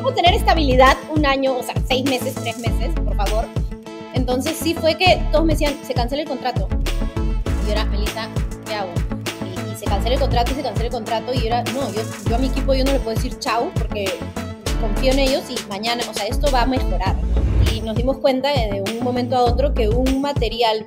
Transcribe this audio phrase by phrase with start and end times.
[0.00, 3.44] podemos tener estabilidad un año, o sea, seis meses, tres meses, por favor.
[4.14, 6.68] Entonces sí fue que todos me decían, se cancela el contrato.
[7.62, 8.28] Y yo era, Melissa,
[8.66, 8.90] ¿qué hago?
[9.44, 11.34] Y, se cancela el contrato y se cancela el contrato.
[11.34, 13.70] Y yo era, no, yo, yo a mi equipo yo no le puedo decir chau
[13.74, 14.06] porque
[14.80, 17.16] confío en ellos y mañana, o sea, esto va a mejorar.
[17.70, 20.86] Y nos dimos cuenta de un momento a otro que un material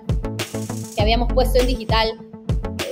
[0.95, 2.17] que habíamos puesto en digital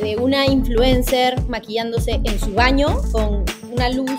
[0.04, 4.12] de una influencer maquillándose en su baño con una luz,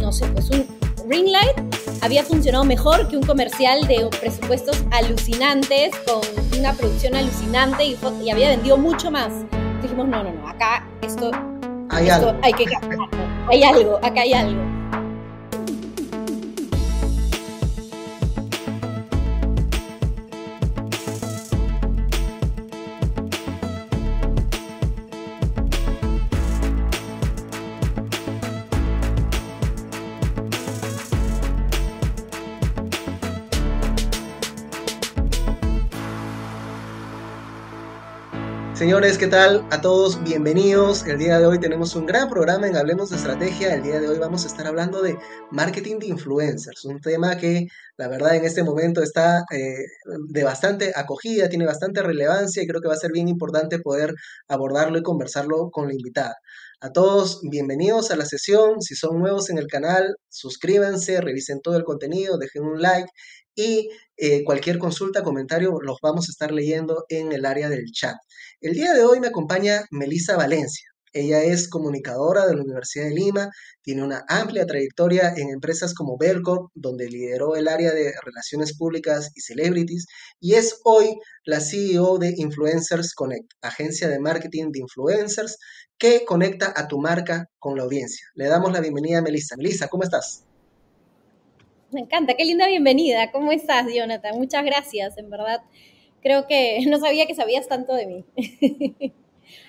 [0.00, 0.75] no sé, pues un
[1.08, 1.56] ring light,
[2.02, 6.20] había funcionado mejor que un comercial de presupuestos alucinantes, con
[6.58, 7.96] una producción alucinante y,
[8.30, 9.32] había vendido mucho más.
[9.82, 11.30] Dijimos, no, no, no, acá esto,
[11.90, 12.34] hay algo.
[12.42, 12.64] hay que
[13.48, 14.75] hay algo, acá hay algo.
[38.86, 39.66] Señores, ¿qué tal?
[39.72, 41.04] A todos, bienvenidos.
[41.08, 43.74] El día de hoy tenemos un gran programa en Hablemos de Estrategia.
[43.74, 45.18] El día de hoy vamos a estar hablando de
[45.50, 49.74] marketing de influencers, un tema que la verdad en este momento está eh,
[50.28, 54.14] de bastante acogida, tiene bastante relevancia y creo que va a ser bien importante poder
[54.46, 56.36] abordarlo y conversarlo con la invitada.
[56.80, 58.82] A todos, bienvenidos a la sesión.
[58.82, 63.10] Si son nuevos en el canal, suscríbanse, revisen todo el contenido, dejen un like
[63.56, 63.88] y
[64.18, 68.16] eh, cualquier consulta, comentario, los vamos a estar leyendo en el área del chat.
[68.62, 70.88] El día de hoy me acompaña Melisa Valencia.
[71.12, 73.50] Ella es comunicadora de la Universidad de Lima,
[73.82, 79.30] tiene una amplia trayectoria en empresas como Belcorp, donde lideró el área de relaciones públicas
[79.34, 80.06] y celebrities,
[80.40, 85.58] y es hoy la CEO de Influencers Connect, agencia de marketing de influencers
[85.98, 88.26] que conecta a tu marca con la audiencia.
[88.34, 89.54] Le damos la bienvenida a Melissa.
[89.58, 90.44] Melissa, ¿cómo estás?
[91.92, 93.30] Me encanta, qué linda bienvenida.
[93.32, 94.38] ¿Cómo estás, Jonathan?
[94.38, 95.60] Muchas gracias, en verdad.
[96.26, 98.24] Creo que no sabía que sabías tanto de mí.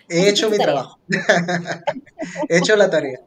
[0.09, 0.97] He hecho mi trabajo.
[2.50, 3.19] He hecho la tarea.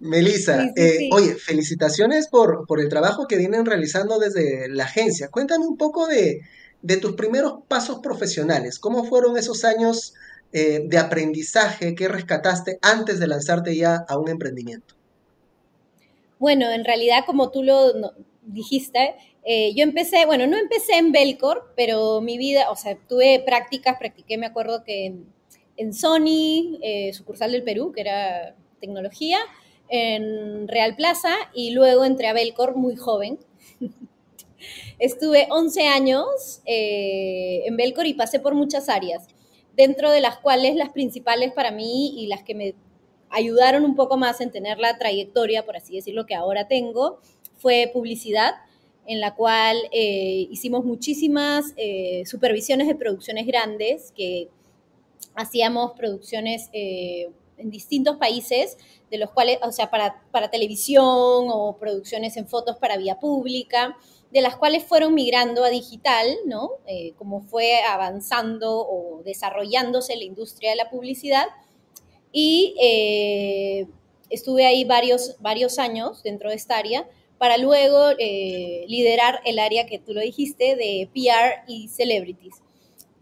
[0.00, 5.28] Melissa, eh, oye, felicitaciones por, por, el trabajo que vienen realizando desde la agencia.
[5.28, 6.42] Cuéntame un poco de,
[6.82, 8.78] de tus primeros pasos profesionales.
[8.78, 10.12] ¿Cómo fueron esos años
[10.52, 14.94] eh, de aprendizaje que rescataste antes de lanzarte ya a un emprendimiento?
[16.38, 18.12] Bueno, en realidad, como tú lo
[18.42, 19.14] dijiste,
[19.44, 23.98] eh, yo empecé, bueno, no empecé en Belcor, pero mi vida, o sea, tuve prácticas,
[23.98, 25.14] practiqué, me acuerdo que
[25.76, 29.38] en, Sony, eh, sucursal del Perú, que era tecnología,
[29.88, 33.38] en Real Plaza, y luego entré a Belcor muy joven.
[35.00, 39.26] Estuve 11 años eh, en Belcor y pasé por muchas áreas,
[39.76, 42.74] dentro de las cuales las principales para mí y las que me
[43.28, 47.20] ayudaron un poco más en tener la trayectoria, por así decirlo, que ahora tengo,
[47.56, 48.54] fue publicidad,
[49.06, 54.48] en la cual eh, hicimos muchísimas eh, supervisiones de producciones grandes, que
[55.34, 58.76] hacíamos producciones eh, en distintos países,
[59.10, 63.96] de los cuales, o sea, para, para televisión o producciones en fotos para vía pública,
[64.30, 66.70] de las cuales fueron migrando a digital, ¿no?
[67.16, 71.48] como fue avanzando o desarrollándose la industria de la publicidad
[72.32, 73.86] y eh,
[74.30, 77.06] estuve ahí varios, varios años dentro de esta área
[77.42, 82.62] para luego eh, liderar el área que tú lo dijiste de PR y celebrities.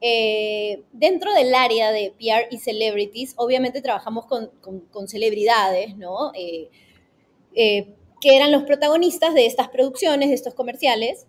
[0.03, 4.50] Eh, dentro del área de PR y celebrities, obviamente trabajamos con,
[4.91, 6.32] con, celebridades, ¿no?
[6.34, 7.88] que
[8.22, 11.26] eran los protagonistas de estas producciones, de estos comerciales.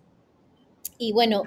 [0.98, 1.44] Y bueno,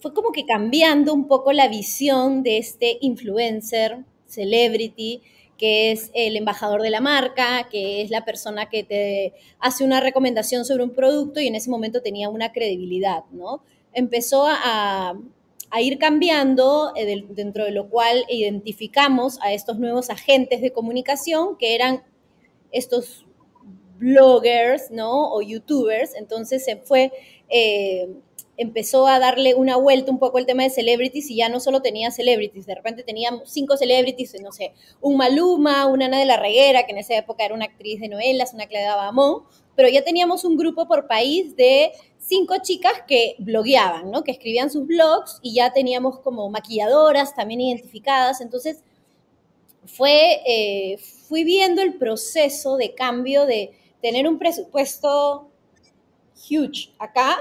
[0.00, 5.20] fue como que cambiando un poco la visión de este influencer celebrity,
[5.60, 10.00] que es el embajador de la marca, que es la persona que te hace una
[10.00, 13.62] recomendación sobre un producto y en ese momento tenía una credibilidad, ¿no?
[13.92, 15.12] Empezó a,
[15.78, 21.74] ir cambiando, eh, dentro de lo cual identificamos a estos nuevos agentes de comunicación que
[21.74, 22.04] eran
[22.72, 23.26] estos
[23.98, 25.30] bloggers, ¿no?
[25.30, 27.12] O youtubers, entonces se fue...
[27.50, 28.08] Eh,
[28.56, 31.80] empezó a darle una vuelta un poco el tema de celebrities y ya no solo
[31.80, 36.36] tenía celebrities, de repente teníamos cinco celebrities, no sé, un Maluma, una Ana de la
[36.36, 39.44] Reguera, que en esa época era una actriz de novelas, una Claudia Bamón,
[39.76, 44.24] pero ya teníamos un grupo por país de cinco chicas que blogueaban, ¿no?
[44.24, 48.82] Que escribían sus blogs y ya teníamos como maquilladoras también identificadas, entonces
[49.86, 55.48] fue, eh, fui viendo el proceso de cambio de tener un presupuesto
[56.34, 57.38] huge acá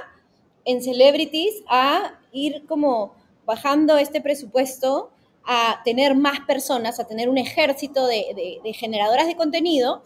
[0.70, 5.10] en celebrities a ir como bajando este presupuesto
[5.44, 10.04] a tener más personas, a tener un ejército de, generadoras de contenido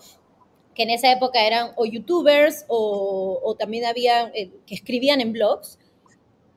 [0.74, 5.80] que en esa época eran o youtubers o, también había eh, que escribían en blogs.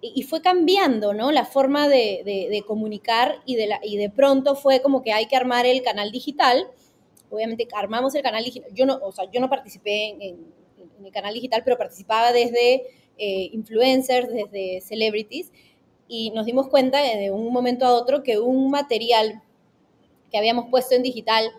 [0.00, 1.32] Y, fue cambiando, ¿no?
[1.32, 5.34] La forma de, comunicar y de, la, y de pronto fue como que hay que
[5.34, 6.68] armar el canal digital.
[7.28, 8.70] Obviamente armamos el canal digital.
[8.72, 10.54] Yo no, o sea, yo no participé en,
[11.04, 12.84] el canal digital, pero participaba desde
[13.18, 15.52] eh, influencers, desde celebrities.
[16.08, 19.42] Y nos dimos cuenta de un momento a otro que un material
[20.30, 21.50] que habíamos puesto en digital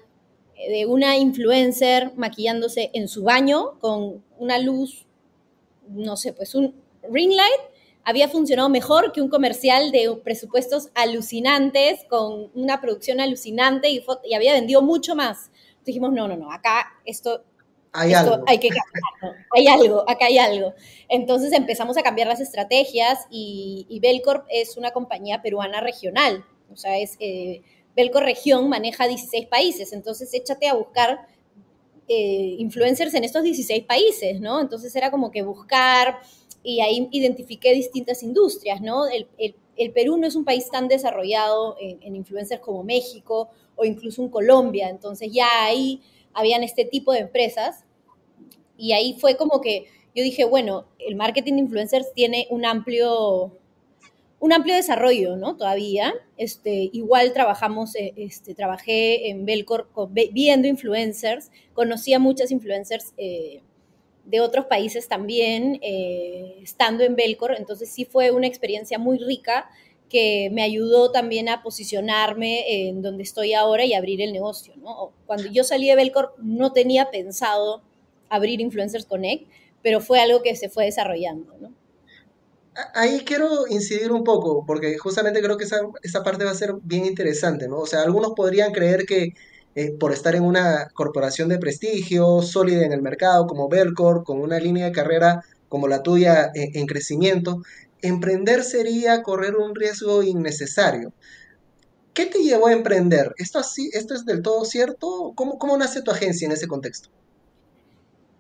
[0.57, 5.06] de una influencer maquillándose en su baño con una luz,
[5.88, 6.74] no sé, pues un
[7.04, 7.62] ring light,
[8.03, 14.33] había funcionado mejor que un comercial de presupuestos alucinantes, con una producción alucinante y, y
[14.33, 15.51] había vendido mucho más.
[15.86, 17.44] dijimos, no, no, no, acá esto,
[17.94, 18.44] hay, algo.
[18.48, 20.74] hay que cambiarlo, hay algo, acá hay algo.
[21.10, 26.75] Entonces empezamos a cambiar las estrategias y, y Belcorp es una compañía peruana regional, o
[26.75, 27.16] sea, es...
[27.19, 27.62] Eh,
[27.98, 31.28] Belco Región maneja 16 países, entonces échate a buscar
[32.07, 34.62] eh, influencers en estos 16 países, ¿no?
[34.62, 36.19] Entonces era como que buscar
[36.62, 39.07] y ahí identifiqué distintas industrias, ¿no?
[39.07, 39.28] El,
[39.94, 44.89] Perú no es un país tan desarrollado en, influencers como México o incluso en Colombia,
[44.89, 46.01] entonces ya ahí
[46.38, 47.84] habían este tipo de empresas
[48.78, 53.51] y ahí fue como que yo dije, bueno, el marketing de influencers tiene un amplio
[54.39, 55.57] un amplio desarrollo, ¿no?
[55.57, 56.13] Todavía.
[56.38, 59.89] Este, igual trabajamos, eh, este, trabajé en Belcor
[60.31, 63.62] viendo influencers, conocí a muchas influencers eh,
[64.25, 69.69] de otros países también, eh, estando en Belcor, entonces sí fue una experiencia muy rica
[70.09, 75.12] que me ayudó también a posicionarme en donde estoy ahora y abrir el negocio, ¿no?
[75.25, 77.81] Cuando yo salí de Belcor no tenía pensado
[78.30, 79.50] abrir Influencers Connect,
[79.81, 81.74] pero fue algo que se fue desarrollando, ¿no?
[82.94, 86.75] ahí quiero incidir un poco, porque justamente creo que esa, esa, parte va a ser
[86.83, 87.80] bien interesante, ¿no?
[87.80, 89.33] O sea, algunos podrían creer que
[89.75, 94.39] eh, por estar en una corporación de prestigio, sólida en el mercado, como Belcor, con
[94.42, 97.62] una línea de carrera como la tuya eh, en crecimiento,
[98.01, 101.13] emprender sería correr un riesgo innecesario.
[102.13, 103.33] ¿Qué te llevó a emprender?
[103.38, 105.33] ¿Esto, así, esto es del todo cierto?
[105.35, 107.09] ¿Cómo, ¿Cómo nace tu agencia en ese contexto?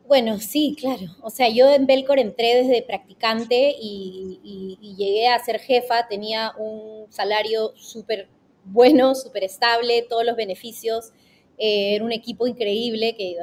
[0.07, 1.05] Bueno, sí, claro.
[1.21, 6.07] O sea, yo en Belcor entré desde practicante y, llegué a ser jefa.
[6.07, 8.29] Tenía un salario súper
[8.63, 11.11] bueno, súper estable, todos los beneficios.
[11.57, 13.35] Eh, era un equipo increíble que,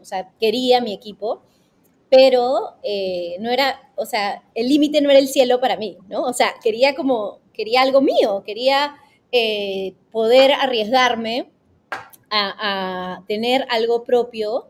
[0.00, 1.42] o sea, quería mi equipo,
[2.10, 6.22] pero eh, no era, o sea, el límite no era el cielo para mí, ¿no?
[6.22, 8.96] O sea, quería como, quería algo mío, quería
[9.32, 11.50] eh, poder arriesgarme
[12.30, 14.68] a, a tener algo propio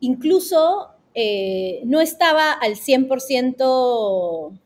[0.00, 4.58] incluso eh, no estaba al 100%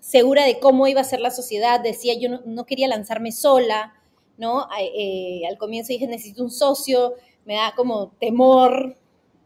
[0.00, 3.94] segura de cómo iba a ser la sociedad, decía yo no, quería lanzarme sola,
[4.36, 4.68] ¿no?
[4.68, 7.14] Al comienzo dije necesito un socio,
[7.44, 8.96] me da como temor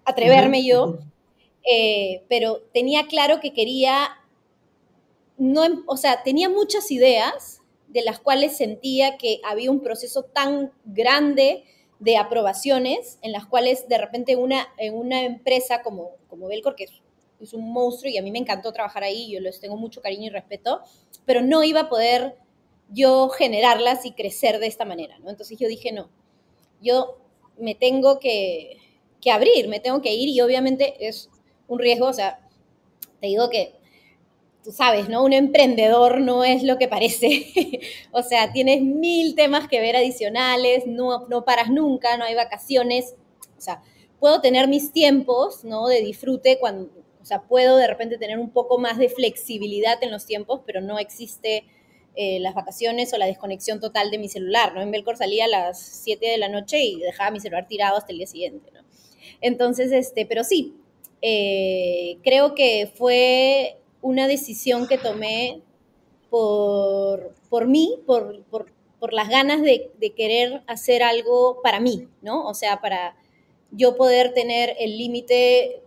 [0.04, 0.98] atreverme yo,
[1.66, 4.08] eh, pero tenía claro que quería,
[5.36, 10.22] no, em, o sea, tenía muchas ideas de las cuales sentía que había un proceso
[10.22, 11.64] tan grande
[11.98, 16.84] de aprobaciones en las cuales de repente una, en una empresa como, como Belcor, que
[16.84, 16.92] es,
[17.40, 20.26] es, un monstruo y a mí me encantó trabajar ahí, yo les tengo mucho cariño
[20.26, 20.82] y respeto,
[21.24, 22.36] pero no iba a poder
[22.90, 25.30] yo generarlas y crecer de esta manera, ¿no?
[25.30, 26.10] Entonces yo dije, no,
[26.80, 27.18] yo
[27.58, 28.76] me tengo que,
[29.20, 31.30] que abrir, me tengo que ir y obviamente es
[31.68, 32.40] un riesgo, o sea,
[33.20, 33.74] te digo que
[34.66, 35.22] tú sabes, ¿no?
[35.22, 37.80] Un emprendedor no es lo que parece.
[38.10, 43.14] o sea, tienes mil temas que ver adicionales, no, no paras nunca, no hay vacaciones.
[43.56, 43.82] O sea,
[44.18, 45.86] puedo tener mis tiempos, ¿no?
[45.86, 46.90] De disfrute cuando,
[47.22, 50.80] o sea, puedo de repente tener un poco más de flexibilidad en los tiempos, pero
[50.80, 51.64] no existe
[52.16, 54.82] eh, las vacaciones o la desconexión total de mi celular, ¿no?
[54.82, 58.10] En Belcor salía a las 7 de la noche y dejaba mi celular tirado hasta
[58.10, 58.80] el día siguiente, ¿no?
[59.40, 60.74] Entonces, este, pero sí,
[61.22, 65.60] eh, creo que fue una decisión que tomé
[66.30, 72.08] por, por mí, por, por, por las ganas de, de, querer hacer algo para mí,
[72.22, 72.46] ¿no?
[72.46, 73.16] O sea, para
[73.70, 75.82] yo poder tener el límite,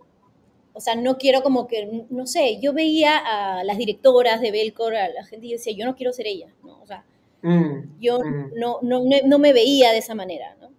[0.72, 4.96] o sea, no quiero como que, no sé, yo veía a las directoras de Belcor,
[4.96, 6.80] a la gente y decía, yo no quiero ser ella, ¿no?
[6.82, 7.04] O sea,
[7.42, 8.52] mm, yo mm.
[8.56, 10.70] No, no, no me veía de esa manera, ¿no?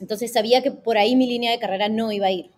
[0.00, 2.50] Entonces sabía que por ahí mi línea de carrera no iba a ir.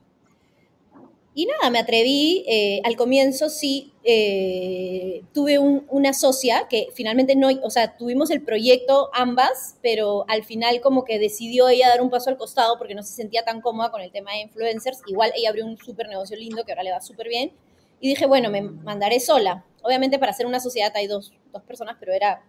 [1.32, 2.44] Y nada, me atreví.
[2.48, 8.42] Eh, al comienzo sí, eh, tuve una socia que finalmente no, o sea, tuvimos el
[8.42, 12.94] proyecto ambas, pero al final como que decidió ella dar un paso al costado porque
[12.96, 15.02] no se sentía tan cómoda con el tema de influencers.
[15.06, 17.52] Igual ella abrió un súper negocio lindo que ahora le va súper bien.
[18.00, 19.64] Y dije, bueno, me mandaré sola.
[19.82, 22.42] Obviamente para hacer una sociedad hay dos, dos personas, pero era,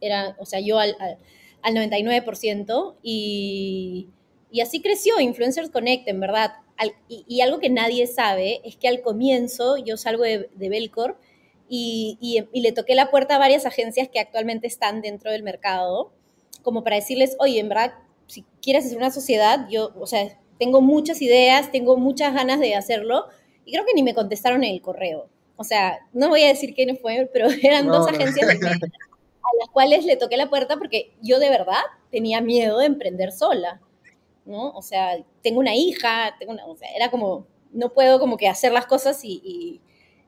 [0.00, 1.18] era, o sea, yo al, al,
[1.62, 4.08] al 99% y
[4.50, 6.52] Y así creció Influencers Connect, en verdad.
[7.08, 11.18] y, algo que nadie sabe es que al comienzo yo salgo de, de Belcorp
[11.68, 16.12] y, y, le toqué la puerta a varias agencias que actualmente están dentro del mercado,
[16.62, 17.94] como para decirles, oye, en verdad,
[18.26, 22.74] si quieres hacer una sociedad, yo, o sea, tengo muchas ideas, tengo muchas ganas de
[22.74, 23.26] hacerlo,
[23.64, 25.28] y creo que ni me contestaron en el correo.
[25.56, 28.48] O sea, no voy a decir quién fue, pero eran dos agencias
[29.48, 33.32] a las cuales le toqué la puerta porque yo de verdad tenía miedo de emprender
[33.32, 33.80] sola,
[34.48, 34.70] ¿no?
[34.70, 38.48] O sea, tengo una hija, tengo una, o sea, era como, no puedo como que
[38.48, 39.80] hacer las cosas y,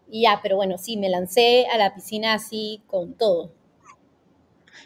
[0.09, 3.53] y, ya, pero bueno, sí, me lancé a la piscina así con todo.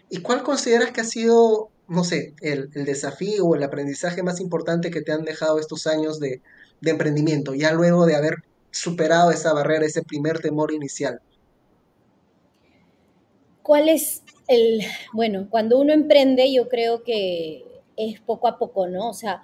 [0.08, 4.40] ¿Y cuál consideras que ha sido, no sé, el, el desafío o el aprendizaje más
[4.40, 6.40] importante que te han dejado estos años de,
[6.80, 8.36] de emprendimiento, ya luego de haber
[8.70, 11.20] superado esa barrera, ese primer temor inicial?
[13.62, 19.10] ¿Cuál es el, bueno, cuando uno emprende yo creo que es poco a poco, ¿no?
[19.10, 19.42] O sea,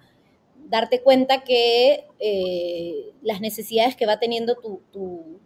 [0.68, 5.40] darte cuenta que eh, las necesidades que va teniendo tu,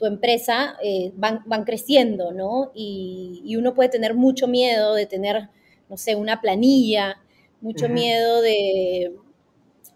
[0.00, 2.72] empresa eh, van, van, creciendo, ¿no?
[2.74, 5.48] Y, y, uno puede tener mucho miedo de tener,
[5.88, 7.22] no sé, una planilla,
[7.62, 9.16] mucho miedo de,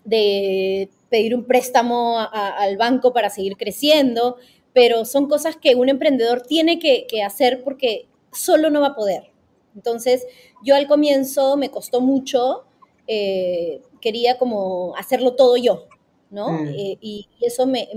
[0.04, 4.36] de pedir un préstamo al banco para seguir creciendo,
[4.72, 9.30] pero son cosas que un emprendedor tiene que, hacer porque solo no va a poder.
[9.78, 10.26] Entonces,
[10.64, 12.64] yo al comienzo me costó mucho,
[13.06, 15.86] eh, quería como hacerlo todo yo,
[16.30, 16.50] ¿no?
[16.50, 16.68] Mm.
[16.70, 17.88] Eh, y, eso me,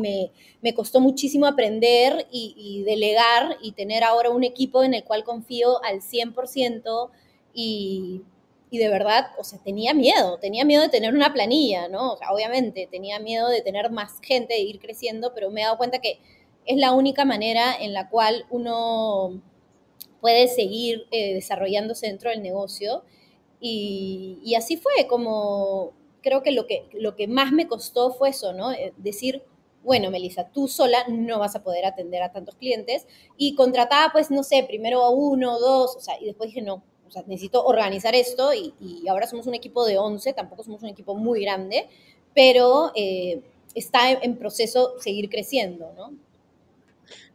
[0.76, 5.84] costó muchísimo aprender y, y, delegar y tener ahora un equipo en el cual confío
[5.84, 7.10] al 100%
[7.56, 8.22] y,
[8.70, 12.14] y de verdad, o sea, tenía miedo, tenía miedo de tener una planilla, ¿no?
[12.14, 15.64] O sea, obviamente, tenía miedo de tener más gente, de ir creciendo, pero me he
[15.64, 16.20] dado cuenta que
[16.68, 19.42] es la única manera en la cual uno
[20.22, 23.04] puede seguir eh, desarrollándose dentro del negocio.
[23.60, 28.54] Y, así fue, como creo que lo, que lo que más me costó fue eso,
[28.54, 28.72] ¿no?
[28.72, 29.44] Eh, decir,
[29.84, 33.08] bueno, Melissa, tú sola no vas a poder atender a tantos clientes.
[33.38, 36.84] Y contrataba, pues, no sé, primero a uno, dos, o sea, y después dije, no,
[37.12, 38.74] o sea, necesito organizar esto y,
[39.10, 41.90] ahora somos un equipo de 11, tampoco somos un equipo muy grande,
[42.34, 43.42] pero eh,
[43.76, 46.14] está en, proceso seguir creciendo, ¿no?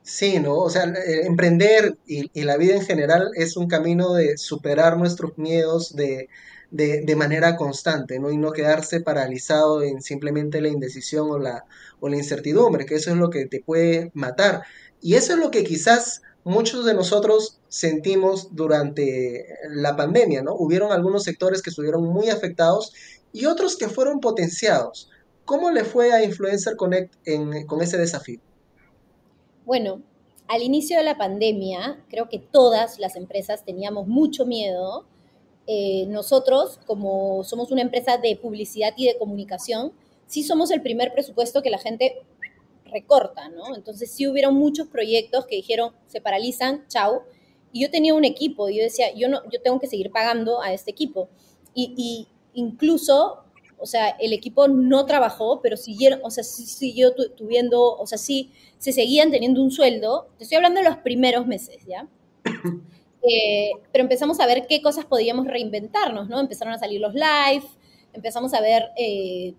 [0.03, 0.57] Sí, ¿no?
[0.59, 5.37] O sea, eh, emprender y, la vida en general es un camino de superar nuestros
[5.37, 6.29] miedos de,
[6.71, 8.31] de, manera constante, ¿no?
[8.31, 11.65] Y no quedarse paralizado en simplemente la indecisión o la,
[12.01, 14.63] o la incertidumbre, que eso es lo que te puede matar.
[15.01, 20.55] Y eso es lo que quizás muchos de nosotros sentimos durante la pandemia, ¿no?
[20.55, 22.93] Hubieron algunos sectores que estuvieron muy afectados
[23.33, 25.11] y otros que fueron potenciados.
[25.45, 27.13] ¿Cómo le fue a Influencer Connect
[27.67, 28.41] con ese desafío?
[29.67, 30.01] Bueno,
[30.47, 35.07] al inicio de la pandemia, creo que todas las empresas teníamos mucho miedo.
[35.67, 39.93] Eh, nosotros, como somos una empresa de publicidad y de comunicación,
[40.29, 42.15] sí somos el primer presupuesto que la gente
[42.85, 43.75] recorta, ¿no?
[43.75, 47.25] Entonces sí hubieron muchos proyectos que dijeron, se paralizan, chao.
[47.73, 50.63] Y yo tenía un equipo, y yo decía, yo, no, yo tengo que seguir pagando
[50.63, 51.29] a este equipo.
[51.75, 53.43] Y, incluso,
[53.79, 58.19] o sea, el equipo no trabajó, pero siguieron, o sea, sí siguió tuviendo, o sea,
[58.19, 60.29] sí, se seguían teniendo un sueldo.
[60.39, 62.09] Te estoy hablando de los primeros meses, ¿ya?
[63.29, 66.39] Eh, pero empezamos a ver qué cosas podíamos reinventarnos, ¿no?
[66.39, 67.67] Empezaron a salir los live,
[68.13, 69.53] empezamos a ver, eh,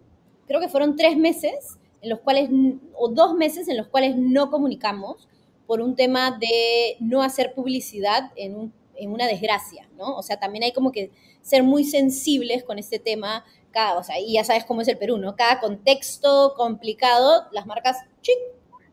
[0.47, 2.49] creo que fueron tres meses en los cuales,
[2.95, 5.27] o dos meses en los cuales no comunicamos
[5.65, 10.15] por un tema de no hacer publicidad en, una desgracia, ¿no?
[10.15, 13.45] O sea, también hay como que ser muy sensibles con este tema,
[13.77, 15.35] cada, o sea, y ya sabes cómo es el Perú, ¿no?
[15.35, 18.35] Cada contexto complicado, las marcas, ¡chic!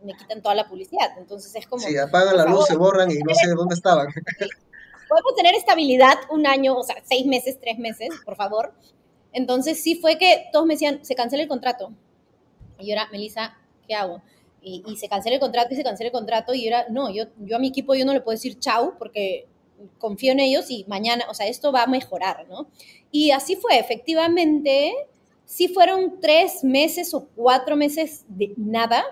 [0.02, 1.16] me quitan toda la publicidad.
[1.16, 1.82] Entonces es como...
[1.82, 4.08] Sí, apagan la luz, se borran y no sé dónde estaban.
[5.08, 8.74] Podemos tener estabilidad un año, o sea, seis meses, tres meses, por favor.
[9.32, 11.94] Entonces sí fue que todos me decían, se cancela el contrato.
[12.78, 13.56] Y yo era, Melissa,
[13.88, 14.20] ¿qué hago?
[14.60, 17.24] Y, se cancela el contrato y se cancela el contrato y yo era, no, yo,
[17.38, 19.46] yo a mi equipo yo no le puedo decir chau porque
[19.98, 22.68] confío en ellos y mañana, o sea, esto va a mejorar, ¿no?
[23.10, 24.94] Y así fue, efectivamente,
[25.44, 29.04] sí fueron tres meses o cuatro meses de nada,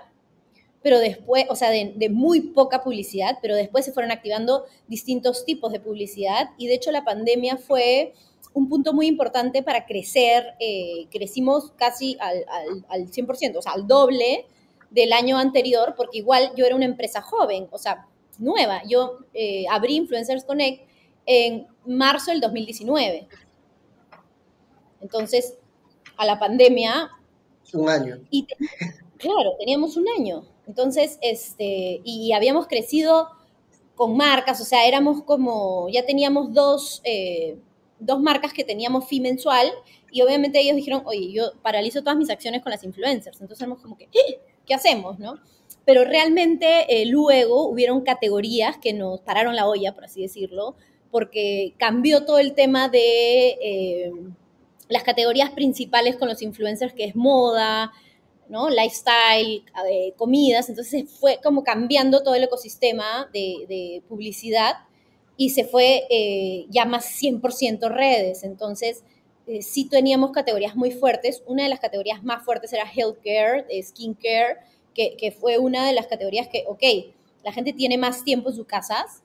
[0.81, 5.45] pero después, o sea, de, de, muy poca publicidad, pero después se fueron activando distintos
[5.45, 8.13] tipos de publicidad y de hecho la pandemia fue
[8.53, 10.55] un punto muy importante para crecer.
[10.59, 12.45] Eh, crecimos casi al,
[12.89, 14.45] al, 100%, o sea, al doble
[14.91, 18.07] del año anterior, porque igual yo era una empresa joven, o sea,
[18.39, 18.81] nueva.
[18.87, 20.87] Yo eh, abrí Influencers Connect
[21.25, 23.27] en marzo del 2019.
[25.01, 25.57] Entonces,
[26.17, 27.11] a la pandemia...
[27.73, 28.19] Un año.
[28.29, 28.45] Y
[29.17, 30.45] claro, teníamos un año.
[30.67, 33.29] Entonces, este, y habíamos crecido
[33.95, 37.57] con marcas, o sea, éramos como, ya teníamos dos, eh,
[37.99, 39.71] dos marcas que teníamos fee mensual
[40.11, 43.39] y obviamente ellos dijeron, oye, yo paralizo todas mis acciones con las influencers.
[43.41, 44.39] Entonces éramos como que, ¿Eh?
[44.65, 45.39] ¿qué hacemos, no?
[45.85, 50.75] Pero realmente eh, luego hubieron categorías que nos pararon la olla, por así decirlo,
[51.11, 54.11] porque cambió todo el tema de eh,
[54.89, 57.91] las categorías principales con los influencers, que es moda,
[58.47, 58.69] ¿no?
[58.69, 59.63] lifestyle,
[60.15, 60.69] comidas.
[60.69, 64.75] Entonces fue como cambiando todo el ecosistema de, de publicidad
[65.37, 68.43] y se fue eh, ya más 100% redes.
[68.43, 69.03] Entonces,
[69.47, 71.43] eh, sí teníamos categorías muy fuertes.
[71.45, 74.57] Una de las categorías más fuertes era healthcare, skincare,
[74.93, 76.83] que, fue una de las categorías que, ok,
[77.43, 79.23] la gente tiene más tiempo en sus casas,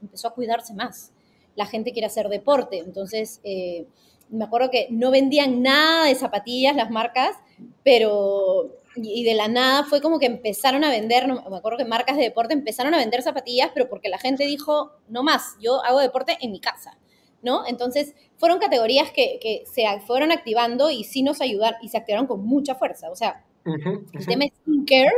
[0.00, 1.12] empezó a cuidarse más.
[1.56, 2.78] La gente quiere hacer deporte.
[2.78, 3.86] Entonces, eh,
[4.28, 7.36] me acuerdo que no vendían nada de zapatillas las marcas,
[7.82, 12.16] pero y de la nada fue como que empezaron a vender, me acuerdo que marcas
[12.16, 16.00] de deporte empezaron a vender zapatillas, pero porque la gente dijo, no más, yo hago
[16.00, 16.98] deporte en mi casa,
[17.42, 17.66] ¿no?
[17.66, 22.26] Entonces, fueron categorías que, que se fueron activando y sí nos ayudaron, y se activaron
[22.26, 25.12] con mucha fuerza, o sea, el tema skincare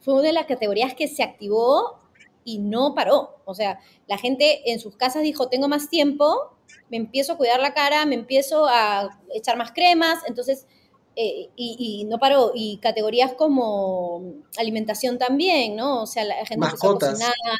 [0.00, 1.98] fue una de las categorías que se activó
[2.44, 6.56] y no paró, o sea, la gente en sus casas dijo, tengo más tiempo,
[6.88, 10.66] me empiezo a cuidar la cara, me empiezo a echar más cremas, entonces
[11.20, 12.52] eh, y, no paró.
[12.54, 16.02] Y categorías como alimentación también, ¿no?
[16.02, 17.08] O sea, la gente mascotas.
[17.08, 17.58] empezó a cocinar,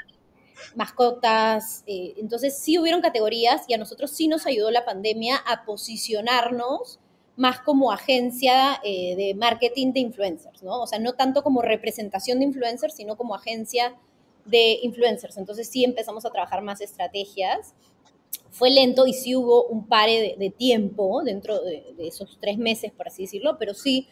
[0.77, 1.83] mascotas.
[1.89, 7.01] Eh, entonces sí hubieron categorías y a nosotros sí nos ayudó la pandemia a posicionarnos
[7.39, 10.83] más como agencia eh, de marketing de influencers, ¿no?
[10.83, 13.95] O sea, no tanto como representación de influencers, sino como agencia
[14.45, 15.39] de influencers.
[15.39, 17.75] Entonces sí empezamos a trabajar más estrategias
[18.51, 23.09] fue lento y sí hubo un pare de, tiempo dentro de, esos tres meses, por
[23.09, 24.09] así decirlo, pero sí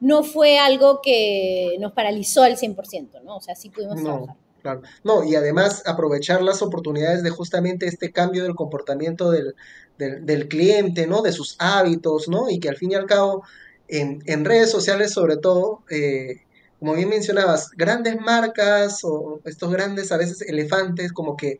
[0.00, 3.36] no fue algo que nos paralizó al 100%, ¿no?
[3.36, 4.36] O sea, sí pudimos trabajar.
[4.62, 4.82] Claro.
[5.04, 9.54] No, y además aprovechar las oportunidades de justamente este cambio del comportamiento del,
[9.96, 11.22] del, cliente, ¿no?
[11.22, 12.50] De sus hábitos, ¿no?
[12.50, 13.44] Y que al fin y al cabo,
[13.86, 16.42] en, en redes sociales sobre todo, eh,
[16.80, 21.58] como bien mencionabas, grandes marcas o estos grandes a veces elefantes como que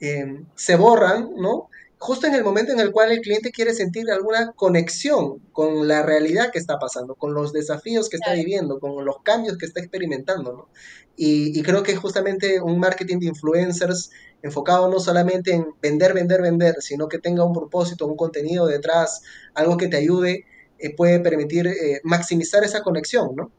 [0.00, 1.68] Em, se borran, ¿no?
[2.02, 6.02] Justo en el momento en el cual el cliente quiere sentir alguna conexión con la
[6.02, 9.80] realidad que está pasando, con los desafíos que está viviendo, con los cambios que está
[9.80, 10.68] experimentando, ¿no?
[11.14, 14.10] Y, creo que justamente un marketing de influencers
[14.40, 19.20] enfocado no solamente en vender, vender, vender, sino que tenga un propósito, un contenido detrás,
[19.52, 20.46] algo que te ayude,
[20.78, 23.52] eh, puede permitir eh, maximizar esa conexión, ¿no?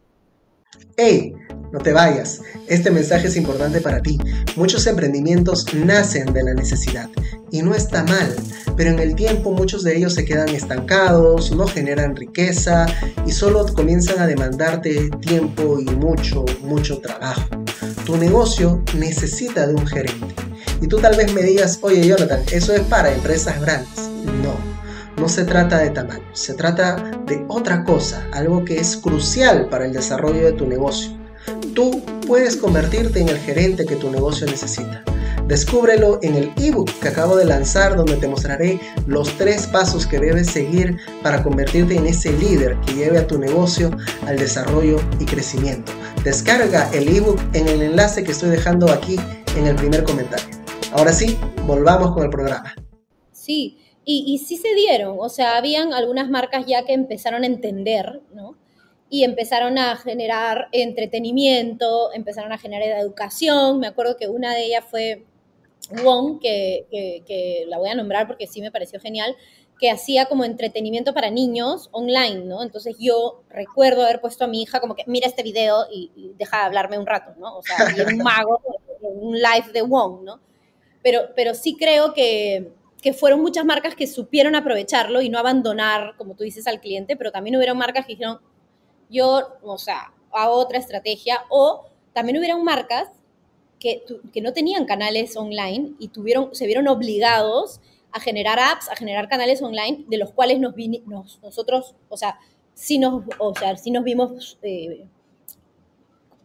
[0.98, 1.34] ¡Hey!
[1.72, 4.20] No te vayas, este mensaje es importante para ti.
[4.58, 7.10] Muchos emprendimientos nacen de la necesidad
[7.50, 8.36] y no está mal,
[8.76, 12.86] pero en el tiempo muchos de ellos se quedan estancados, no generan riqueza
[13.26, 17.48] y solo comienzan a demandarte tiempo y mucho, mucho trabajo.
[18.06, 20.36] Tu negocio necesita de un gerente.
[20.82, 24.10] Y tú tal vez me digas, oye Jonathan, eso es para empresas grandes.
[24.44, 24.71] No
[25.22, 26.96] no se trata de tamaño, se trata
[27.28, 31.12] de otra cosa, algo que es crucial para el desarrollo de tu negocio.
[31.76, 35.04] Tú puedes convertirte en el gerente que tu negocio necesita.
[35.48, 40.18] Descúbrelo en el ebook que acabo de lanzar donde te mostraré los tres pasos que
[40.18, 43.92] debes seguir para convertirte en ese líder que lleve a tu negocio
[44.26, 45.92] al desarrollo y crecimiento.
[46.24, 49.20] Descarga el ebook en el enlace que estoy dejando aquí
[49.56, 50.50] en el primer comentario.
[50.94, 52.74] Ahora sí, volvamos con el programa.
[53.32, 58.22] Sí, y, sí se dieron, o sea, habían algunas marcas ya que empezaron a entender,
[58.34, 58.58] ¿no?
[59.10, 63.80] Y empezaron a generar entretenimiento, empezaron a generar educación.
[63.80, 65.26] Me acuerdo que una de ellas fue
[66.04, 69.36] Wong, que, la voy a nombrar porque sí me pareció genial,
[69.80, 72.64] que hacía como entretenimiento para niños online, ¿no?
[72.64, 76.58] Entonces yo recuerdo haber puesto a mi hija como que mira este video y, deja
[76.58, 77.58] de hablarme un rato, ¿no?
[77.58, 78.62] O sea, y un mago,
[79.02, 80.40] un live de Wong, ¿no?
[81.04, 86.16] Pero, pero sí creo que, que fueron muchas marcas que supieron aprovecharlo y no abandonar,
[86.18, 88.40] como tú dices, al cliente, pero también hubieron marcas que dijeron,
[89.10, 93.10] yo, o sea, hago otra estrategia, o también hubieron marcas
[93.80, 98.96] que, que no tenían canales online y tuvieron, se vieron obligados a generar apps, a
[98.96, 100.76] generar canales online, de los cuales nos,
[101.42, 102.38] nosotros, o sea,
[102.74, 104.60] sí nos, o sea, sí nos vimos...
[104.62, 105.08] Eh,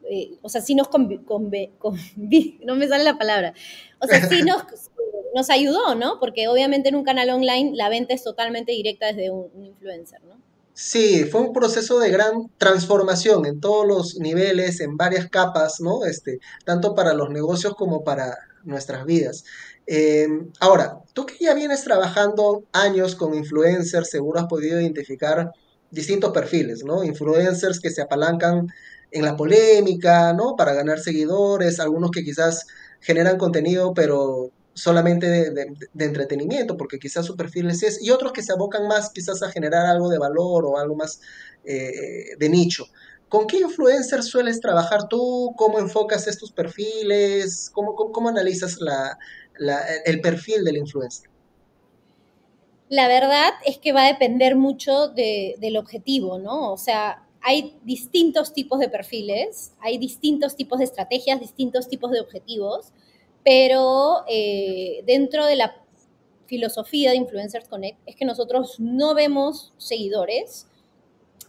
[0.09, 0.89] eh, o sea, sí nos
[2.65, 3.55] no me sale la palabra,
[4.01, 4.63] o sea, sí nos,
[5.37, 6.19] nos ayudó, ¿no?
[6.19, 10.41] Porque obviamente en un canal online la venta es totalmente directa desde un, influencer, ¿no?
[10.73, 16.07] Sí, fue un proceso de gran transformación en todos los niveles, en varias capas, ¿no?
[16.07, 19.45] Este, tanto para los negocios como para nuestras vidas.
[19.87, 25.51] Em, ahora, tú que ya vienes trabajando años con influencers, seguro has podido identificar
[25.91, 27.05] distintos perfiles, ¿no?
[27.05, 28.69] Influencers que se apalancan
[29.11, 30.57] en la polémica, ¿no?
[30.57, 32.67] Para ganar seguidores, algunos que quizás
[33.01, 38.53] generan contenido, pero solamente de, entretenimiento, porque quizás su perfil es y otros que se
[38.53, 41.21] abocan más quizás a generar algo de valor o algo más
[41.65, 42.85] eh, de nicho.
[43.29, 45.55] ¿Con qué influencer sueles trabajar tú?
[45.57, 47.71] ¿Cómo enfocas estos perfiles?
[47.73, 49.19] ¿Cómo, cómo, analizas la,
[50.05, 51.29] el perfil del influencer?
[52.89, 56.73] La verdad es que va a depender mucho del objetivo, ¿no?
[56.73, 62.21] O sea, hay distintos tipos de perfiles, hay distintos tipos de estrategias, distintos tipos de
[62.21, 62.93] objetivos,
[63.47, 65.81] pero eh, dentro de la
[66.47, 70.67] filosofía de Influencers Connect es que nosotros no vemos seguidores,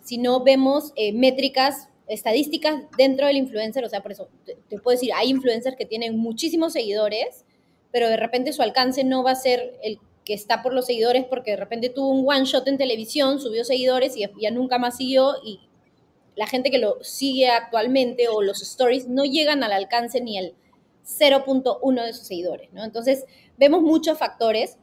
[0.04, 5.10] sino vemos eh, métricas estadísticas dentro del influencer, o sea, por eso te, puedo decir,
[5.16, 7.46] hay influencers que tienen muchísimos seguidores,
[7.92, 11.26] pero de repente su alcance no va a ser el que está por los seguidores
[11.26, 14.98] porque de repente tuvo un one shot en televisión, subió seguidores y ya nunca más
[14.98, 15.62] siguió y
[16.36, 20.54] la gente que lo sigue actualmente o los stories no llegan al alcance ni al
[21.08, 22.84] 0.1 de sus seguidores, ¿no?
[22.84, 23.26] Entonces,
[23.58, 24.78] vemos muchos factores,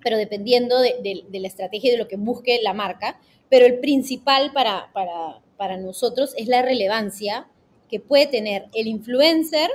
[0.00, 4.52] pero dependiendo de, la estrategia y de lo que busque la marca, pero el principal
[4.52, 7.48] para, para, para nosotros es la relevancia
[7.88, 9.70] que puede tener el influencer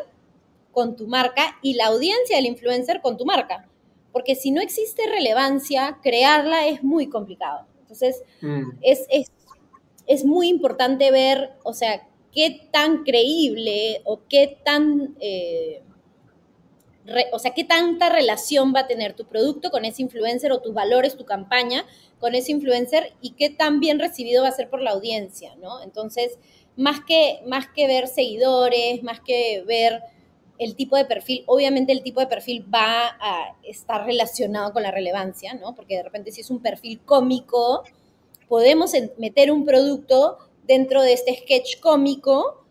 [0.72, 3.68] con tu marca y la audiencia del influencer con tu marca
[4.12, 7.66] porque si no existe relevancia, crearla es muy complicado.
[7.82, 8.72] Entonces, mm.
[8.82, 9.06] es,
[10.08, 15.16] es, muy importante ver, o sea, qué tan creíble o qué tan...
[15.20, 15.82] Eh,
[17.34, 20.74] o sea, qué tanta relación va a tener tu producto con ese influencer o tus
[20.74, 21.84] valores, tu campaña
[22.20, 25.82] con ese influencer y qué tan bien recibido va a ser por la audiencia, ¿no?
[25.82, 26.38] Entonces,
[26.76, 30.02] más que, más que ver seguidores, más que ver
[30.60, 34.92] el tipo de perfil, obviamente el tipo de perfil va a estar relacionado con la
[34.92, 35.74] relevancia, ¿no?
[35.74, 37.84] Porque de repente si es un perfil cómico,
[38.48, 40.38] podemos meter un producto
[40.72, 42.66] dentro de este sketch cómico,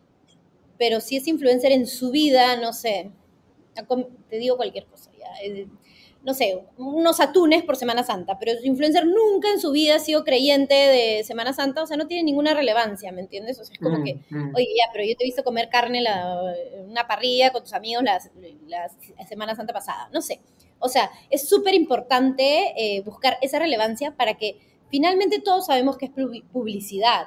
[0.79, 3.11] pero si es influencer en su vida, no sé,
[4.29, 5.29] te digo cualquier cosa, ya,
[6.23, 9.99] no sé, unos atunes por Semana Santa, pero su influencer nunca en su vida ha
[9.99, 13.59] sido creyente de Semana Santa, o sea, no tiene ninguna relevancia, ¿me entiendes?
[13.59, 14.55] O sea, es como mm, que, mm.
[14.55, 18.05] oye, ya, pero yo te he visto comer carne en una parrilla con tus amigos
[18.05, 18.21] la,
[19.29, 20.41] Semana Santa pasada, no sé.
[20.79, 24.59] O sea, es súper importante eh, buscar esa relevancia para que
[24.91, 26.13] finalmente todos sabemos que es
[26.53, 27.27] publicidad,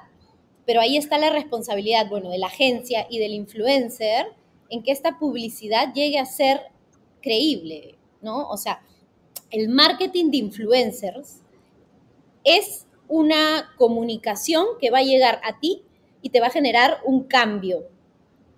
[0.66, 4.28] pero ahí está la responsabilidad, bueno, de la agencia y del influencer
[4.70, 6.62] en que esta publicidad llegue a ser
[7.22, 8.50] creíble, ¿no?
[8.50, 8.82] O sea,
[9.52, 11.42] el marketing de influencers
[12.44, 15.84] es una comunicación que va a llegar a ti
[16.22, 17.88] y te va a generar un cambio.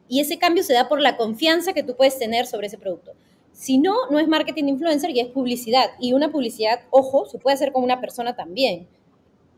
[0.08, 3.14] Y ese cambio se da por la confianza que tú puedes tener sobre ese producto.
[3.52, 5.92] Si no, no es marketing influencer y es publicidad.
[6.00, 8.88] Y una publicidad, ojo, se puede hacer con una persona también.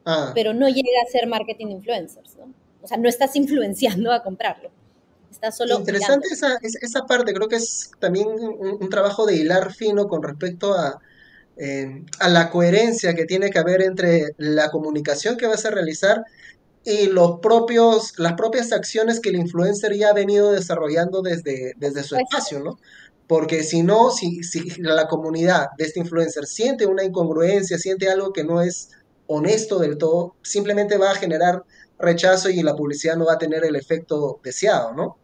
[0.09, 0.31] Ah.
[0.33, 2.53] Pero no llega a ser marketing de influencers, ¿no?
[2.81, 4.71] O sea, no estás influenciando a comprarlo.
[5.29, 10.07] Está solo Interesante esa, esa, parte, creo que es también un, trabajo de hilar fino
[10.07, 11.01] con respecto a,
[11.57, 16.23] eh, a la coherencia que tiene que haber entre la comunicación que vas a realizar
[16.85, 22.03] y los propios, las propias acciones que el influencer ya ha venido desarrollando desde, desde
[22.03, 22.79] su espacio, ¿no?
[23.27, 28.31] Porque si no, si, si la comunidad de este influencer siente una incongruencia, siente algo
[28.31, 28.91] que no es
[29.27, 31.63] honesto del todo, simplemente va a generar
[31.99, 35.17] rechazo y la publicidad no va a tener el efecto deseado, ¿no?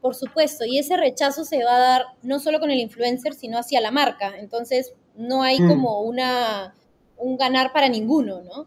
[0.00, 3.58] Por supuesto, y ese rechazo se va a dar no solo con el influencer, sino
[3.58, 4.34] hacia la marca.
[4.38, 5.68] Entonces, no hay mm.
[5.68, 6.74] como una,
[7.16, 8.66] un ganar para ninguno, ¿no?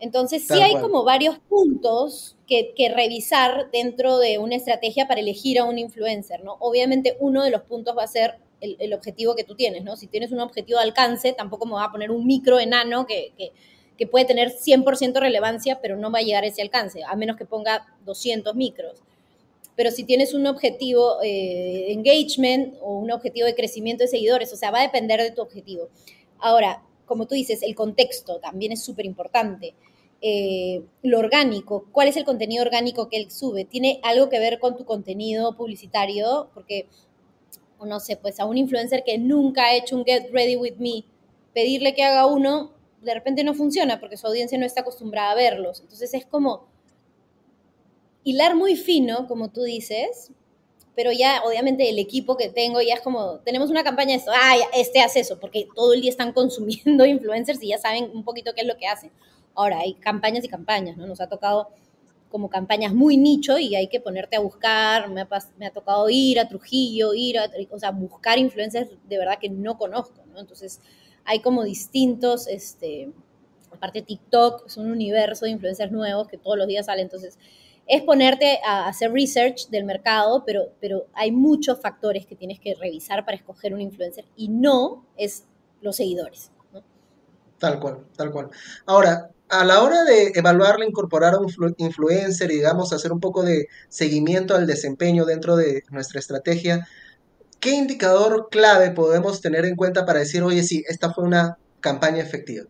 [0.00, 5.58] Entonces, sí hay como varios puntos que, que, revisar dentro de una estrategia para elegir
[5.58, 6.56] a un influencer, ¿no?
[6.58, 9.96] Obviamente, uno de los puntos va a ser el, objetivo que tú tienes, ¿no?
[9.96, 13.32] Si tienes un objetivo de alcance, tampoco me va a poner un micro enano que,
[13.36, 13.52] que
[14.00, 17.36] que puede tener 100% relevancia, pero no va a llegar a ese alcance, a menos
[17.36, 19.02] que ponga 200 micros.
[19.76, 24.54] Pero si tienes un objetivo de eh, engagement o un objetivo de crecimiento de seguidores,
[24.54, 25.90] o sea, va a depender de tu objetivo.
[26.38, 29.74] Ahora, como tú dices, el contexto también es súper importante.
[30.22, 34.60] Eh, lo orgánico, cuál es el contenido orgánico que él sube, tiene algo que ver
[34.60, 36.86] con tu contenido publicitario, porque,
[37.86, 41.04] no sé, pues a un influencer que nunca ha hecho un Get Ready With Me,
[41.54, 45.34] pedirle que haga uno, de repente no funciona porque su audiencia no está acostumbrada a
[45.34, 45.80] verlos.
[45.80, 46.68] Entonces es como
[48.24, 50.30] hilar muy fino, como tú dices,
[50.94, 54.32] pero ya obviamente el equipo que tengo ya es como, tenemos una campaña de esto,
[54.34, 58.24] ah, este hace eso, porque todo el día están consumiendo influencers y ya saben un
[58.24, 59.10] poquito qué es lo que hacen.
[59.54, 61.06] Ahora, hay campañas y campañas, ¿no?
[61.06, 61.68] Nos ha tocado
[62.30, 66.08] como campañas muy nicho y hay que ponerte a buscar, me ha, me ha tocado
[66.08, 70.38] ir a Trujillo, ir a, o sea, buscar influencers de verdad que no conozco, ¿no?
[70.38, 70.80] Entonces,
[71.24, 73.10] hay como distintos, este,
[73.72, 77.36] aparte TikTok es un universo de influencers nuevos que todos los días salen, entonces
[77.86, 82.74] es ponerte a hacer research del mercado, pero, pero hay muchos factores que tienes que
[82.74, 85.44] revisar para escoger un influencer y no es
[85.80, 86.52] los seguidores.
[87.58, 88.50] Tal cual, tal cual.
[88.86, 93.42] Ahora, a la hora de evaluarla, incorporar a un influencer y, digamos, hacer un poco
[93.42, 96.86] de seguimiento al desempeño dentro de nuestra estrategia,
[97.58, 102.22] ¿qué indicador clave podemos tener en cuenta para decir, oye, sí, esta fue una campaña
[102.22, 102.66] efectiva?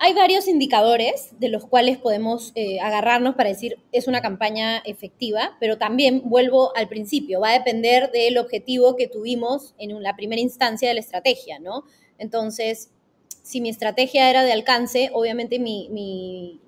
[0.00, 5.56] Hay varios indicadores de los cuales podemos eh, agarrarnos para decir es una campaña efectiva,
[5.58, 10.40] pero también vuelvo al principio, va a depender del objetivo que tuvimos en la primera
[10.40, 11.82] instancia de la estrategia, ¿no?
[12.16, 12.90] Entonces,
[13.48, 16.60] si mi estrategia era de alcance, obviamente mi, mi,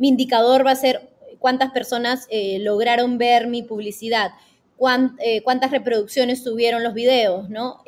[0.00, 4.32] indicador va a ser cuántas personas eh, lograron ver mi publicidad,
[5.20, 7.82] eh, cuántas reproducciones tuvieron los videos, ¿no?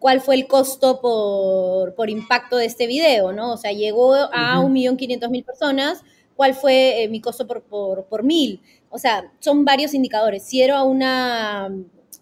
[0.00, 3.52] cuál fue el costo por, impacto de este video, ¿no?
[3.52, 6.02] O sea, llegó a un millón quinientos mil personas,
[6.34, 8.60] ¿cuál fue eh, mi costo por, por, mil?
[8.90, 10.42] O sea, son varios indicadores.
[10.42, 11.70] Si era una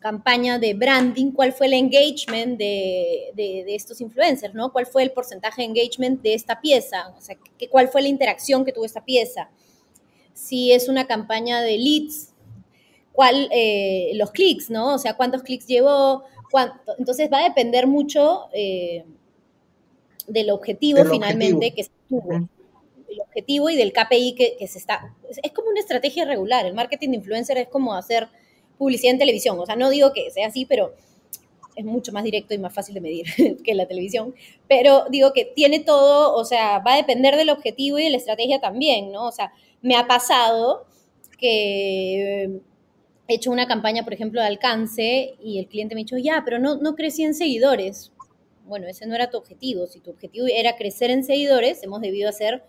[0.04, 4.70] campaña de branding, cuál fue el engagement de, estos influencers, ¿no?
[4.70, 7.08] ¿Cuál fue el porcentaje de engagement de esta pieza?
[7.16, 7.38] O sea,
[7.70, 9.48] ¿cuál fue la interacción que tuvo esta pieza?
[10.34, 12.34] Si es una campaña de leads,
[13.12, 14.94] ¿cuál, eh, los clics, ¿no?
[14.94, 16.24] O sea, ¿cuántos clics llevó?
[16.98, 19.06] Entonces va a depender mucho eh,
[20.26, 22.46] del objetivo finalmente que se tuvo.
[23.08, 25.14] El objetivo y del KPI que, se está...
[25.42, 26.66] Es, como una estrategia regular.
[26.66, 28.28] El marketing de influencer es como hacer
[28.78, 29.58] publicidad en televisión.
[29.58, 30.94] O sea, no digo que sea así, pero
[31.76, 33.26] es mucho más directo y más fácil de medir
[33.64, 34.34] que la televisión.
[34.68, 38.16] Pero digo que tiene todo, o sea, va a depender del objetivo y de la
[38.16, 39.26] estrategia también, ¿no?
[39.26, 40.86] O sea, me ha pasado
[41.38, 42.60] que
[43.28, 46.42] he hecho una campaña, por ejemplo, de alcance y el cliente me ha dicho, ya,
[46.44, 48.12] pero no, no crecí en seguidores.
[48.66, 49.86] Bueno, ese no era tu objetivo.
[49.86, 52.62] Si tu objetivo era crecer en seguidores, hemos debido hacer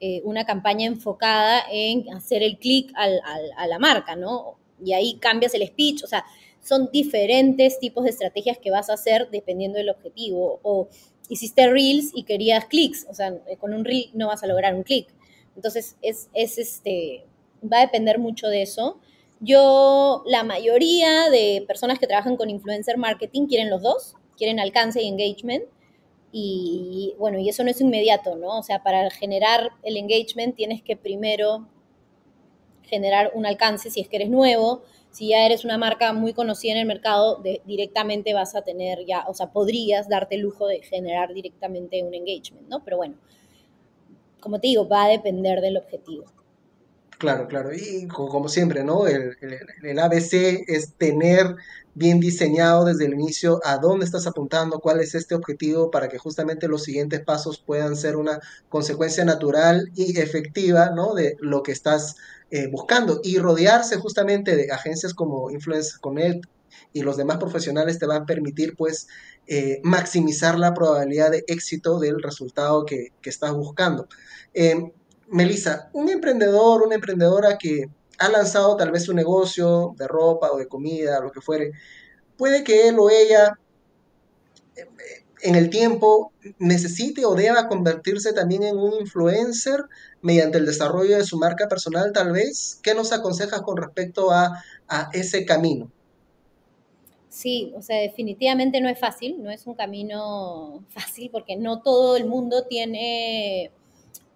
[0.00, 4.58] eh, una campaña enfocada en hacer el clic a la marca, ¿no?
[4.84, 6.24] Y ahí cambias el speech, o sea,
[6.62, 10.60] son diferentes tipos de estrategias que vas a hacer dependiendo del objetivo.
[10.62, 10.88] O
[11.28, 14.82] hiciste reels y querías clics, o sea, con un reel no vas a lograr un
[14.82, 15.08] clic.
[15.56, 17.24] Entonces, es, es este,
[17.62, 18.98] va a depender mucho de eso.
[19.40, 25.02] Yo, la mayoría de personas que trabajan con influencer marketing quieren los dos, quieren alcance
[25.02, 25.64] y engagement.
[26.30, 28.58] Y bueno, y eso no es inmediato, ¿no?
[28.58, 31.66] O sea, para generar el engagement tienes que primero
[32.88, 34.82] generar un alcance si es que eres nuevo.
[35.10, 39.24] Si ya eres una marca muy conocida en el mercado, directamente vas a tener ya,
[39.26, 42.84] o sea, podrías darte el lujo de generar directamente un engagement, ¿no?
[42.84, 43.14] Pero bueno,
[44.40, 46.26] como te digo, va a depender del objetivo.
[47.18, 47.74] Claro, claro.
[47.74, 49.06] Y como siempre, ¿no?
[49.08, 49.36] El,
[49.98, 51.56] ABC es tener
[51.94, 56.18] bien diseñado desde el inicio a dónde estás apuntando, cuál es este objetivo para que
[56.18, 61.14] justamente los siguientes pasos puedan ser una consecuencia natural y efectiva, ¿no?
[61.14, 62.14] De lo que estás
[62.50, 63.20] eh, buscando.
[63.22, 66.44] Y rodearse justamente de agencias como Influence Connect
[66.92, 69.08] y los demás profesionales te van a permitir, pues,
[69.46, 74.08] eh, maximizar la probabilidad de éxito del resultado que, estás buscando.
[74.54, 74.90] Em,
[75.28, 80.58] Melissa, un emprendedor, una emprendedora que ha lanzado tal vez un negocio de ropa o
[80.58, 81.72] de comida, lo que fuere,
[82.36, 83.58] puede que él o ella
[85.42, 89.84] en el tiempo necesite o deba convertirse también en un influencer
[90.22, 92.80] mediante el desarrollo de su marca personal, tal vez.
[92.82, 95.90] ¿Qué nos aconsejas con respecto a, a ese camino?
[97.28, 102.16] Sí, o sea, definitivamente no es fácil, no es un camino fácil porque no todo
[102.16, 103.70] el mundo tiene,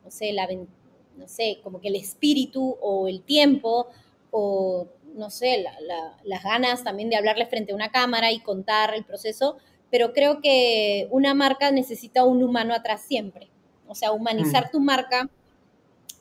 [0.04, 0.46] no sé, la
[1.16, 3.88] no sé, como que el espíritu o el tiempo
[4.30, 5.64] o, no sé,
[6.24, 9.56] las ganas también de hablarle frente a una cámara y contar el proceso,
[9.90, 13.50] pero creo que una marca necesita un humano atrás siempre.
[13.88, 14.70] O sea, humanizar mm.
[14.70, 15.28] tu marca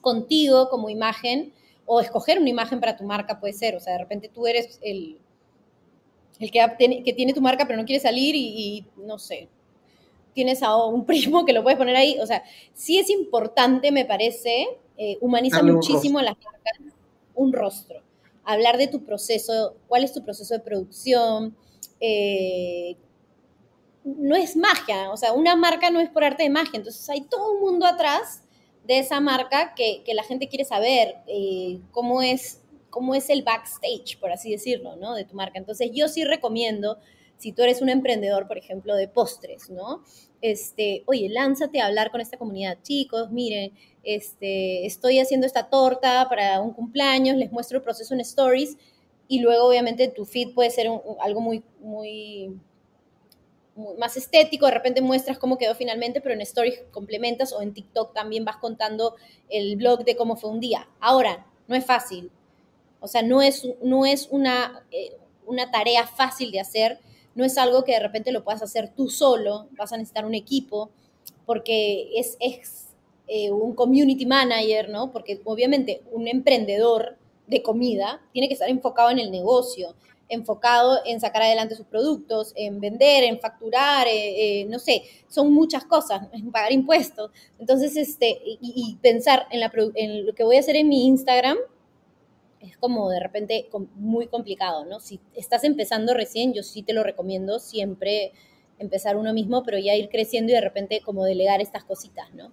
[0.01, 1.53] contigo como imagen
[1.85, 3.75] o escoger una imagen para tu marca puede ser.
[3.75, 5.17] O sea, de repente tú eres el,
[6.39, 9.49] el que, que tiene tu marca pero no quiere salir y no sé,
[10.33, 12.17] tienes a un primo que lo puedes poner ahí.
[12.19, 16.95] O sea, sí es importante, me parece, eh, humaniza muchísimo a las marcas
[17.33, 18.01] un rostro.
[18.43, 21.55] Hablar de tu proceso, cuál es tu proceso de producción.
[21.99, 22.95] Eh,
[24.03, 27.21] no es magia, o sea, una marca no es por arte de magia, entonces hay
[27.21, 28.40] todo un mundo atrás
[28.85, 34.19] de esa marca que, la gente quiere saber eh, cómo, es, cómo es el backstage,
[34.19, 35.15] por así decirlo, ¿no?
[35.15, 35.59] De tu marca.
[35.59, 36.97] Entonces yo sí recomiendo
[37.37, 40.03] si tú eres un emprendedor, por ejemplo, de postres, ¿no?
[40.41, 42.77] Este, oye, lánzate a hablar con esta comunidad.
[42.83, 48.19] Chicos, miren, este, estoy haciendo esta torta para un cumpleaños, les muestro el proceso en
[48.19, 48.77] stories
[49.27, 50.87] y luego obviamente tu feed puede ser
[51.19, 52.59] algo muy, muy
[53.97, 58.13] más estético, de repente muestras cómo quedó finalmente, pero en Stories complementas o en TikTok
[58.13, 59.15] también vas contando
[59.49, 60.87] el blog de cómo fue un día.
[60.99, 62.31] Ahora, no es fácil.
[62.99, 66.99] O sea, no es, no es una, eh, una tarea fácil de hacer,
[67.33, 70.35] no es algo que de repente lo puedas hacer tú solo, vas a necesitar un
[70.35, 70.89] equipo,
[71.45, 72.89] porque es, es
[73.27, 75.11] eh, un community manager, ¿no?
[75.11, 79.95] Porque obviamente un emprendedor de comida tiene que estar enfocado en el negocio,
[80.31, 85.53] enfocado en sacar adelante sus productos, en vender, en facturar, eh, eh, no sé, son
[85.53, 87.31] muchas cosas, en pagar impuestos.
[87.59, 91.57] Entonces, este, y, pensar en, la, en lo que voy a hacer en mi Instagram
[92.61, 94.99] es como de repente muy complicado, ¿no?
[94.99, 98.31] Si estás empezando recién, yo sí te lo recomiendo siempre
[98.79, 102.51] empezar uno mismo, pero ya ir creciendo y de repente como delegar estas cositas, ¿no?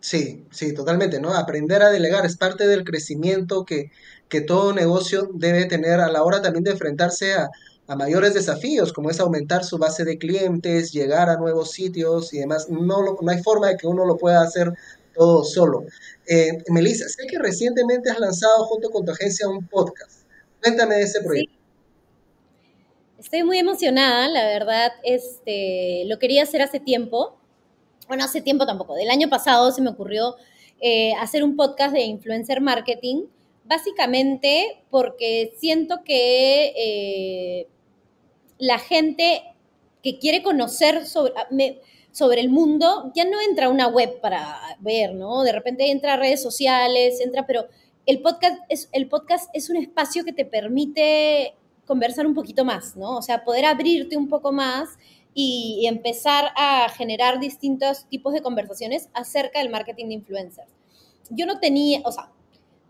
[0.00, 1.34] Sí, sí, totalmente, ¿no?
[1.34, 3.90] Aprender a delegar es parte del crecimiento que,
[4.28, 7.50] que todo negocio debe tener a la hora también de enfrentarse a,
[7.96, 12.68] mayores desafíos, como es aumentar su base de clientes, llegar a nuevos sitios y demás.
[12.68, 14.72] No, no hay forma de que uno lo pueda hacer
[15.14, 15.84] todo solo.
[16.26, 20.22] Eh, Melissa, sé que recientemente has lanzado junto con tu agencia un podcast.
[20.60, 21.54] Cuéntame de ese proyecto.
[23.20, 27.38] Estoy muy emocionada, la verdad, este, lo quería hacer hace tiempo
[28.08, 30.36] bueno, hace tiempo tampoco, del año pasado se me ocurrió
[30.80, 33.24] eh, hacer un podcast de influencer marketing,
[33.66, 37.68] básicamente porque siento que eh,
[38.58, 39.42] la gente
[40.02, 41.48] que quiere conocer sobre, ah,
[42.12, 45.42] sobre el mundo ya no entra a una web para ver, ¿no?
[45.42, 47.66] De repente entra a redes sociales, entra, pero
[48.06, 51.54] el podcast es, el podcast es un espacio que te permite
[51.86, 53.16] conversar un poquito más, ¿no?
[53.16, 54.90] O sea, poder abrirte un poco más
[55.34, 60.72] y, empezar a generar distintos tipos de conversaciones acerca del marketing de influencers.
[61.30, 62.30] Yo no tenía, o sea,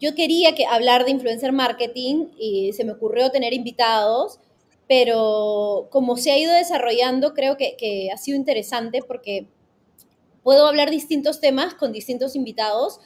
[0.00, 4.40] yo quería que hablar de influencer marketing y se me ocurrió tener invitados,
[4.88, 9.48] pero como se ha ido desarrollando, creo que, que ha sido interesante porque
[10.42, 13.00] puedo hablar distintos temas con distintos invitados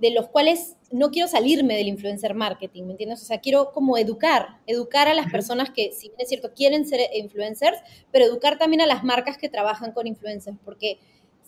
[0.00, 3.22] de los cuales no quiero salirme del influencer marketing, ¿me entiendes?
[3.22, 6.86] O sea, quiero como educar, educar a las personas que, si bien es cierto, quieren
[6.86, 7.76] ser influencers,
[8.10, 10.98] pero educar también a las marcas que trabajan con influencers, porque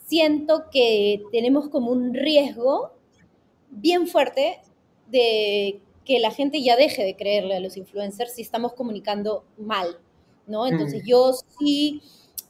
[0.05, 2.93] siento que tenemos como un riesgo
[3.71, 4.61] bien fuerte
[5.09, 9.99] de que la gente ya deje de creerle a los influencers si estamos comunicando mal,
[10.47, 10.67] ¿no?
[10.67, 11.07] Entonces mm.
[11.07, 12.03] yo sí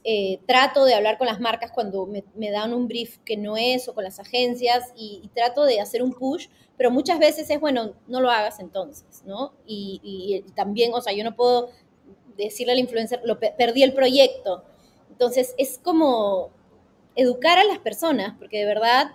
[0.05, 3.87] eh, trato de hablar con las marcas cuando me, dan un brief que no es
[3.87, 7.93] o con las agencias y, trato de hacer un push, pero muchas veces es, bueno,
[8.07, 9.53] no lo hagas entonces, ¿no?
[9.65, 11.69] Y, también, o sea, yo no puedo
[12.35, 14.65] decirle al influencer, lo, perdí el proyecto.
[15.09, 16.49] Entonces, es como
[17.15, 19.11] educar a las personas, porque de verdad,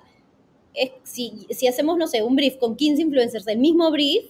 [1.02, 4.24] si, si hacemos, no sé, un brief con 15 influencers del mismo brief,